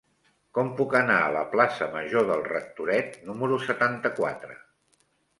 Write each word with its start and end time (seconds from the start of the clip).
Com 0.57 0.69
puc 0.77 0.93
anar 0.99 1.17
a 1.25 1.33
la 1.35 1.41
plaça 1.51 1.89
Major 1.95 2.25
del 2.29 2.41
Rectoret 2.47 3.19
número 3.27 3.59
setanta-quatre? 3.67 4.57